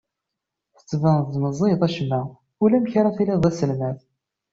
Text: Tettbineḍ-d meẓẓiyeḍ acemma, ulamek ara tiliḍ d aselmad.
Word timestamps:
Tettbineḍ-d 0.75 1.35
meẓẓiyeḍ 1.43 1.81
acemma, 1.87 2.21
ulamek 2.63 2.93
ara 2.99 3.15
tiliḍ 3.15 3.39
d 3.41 3.45
aselmad. 3.49 3.97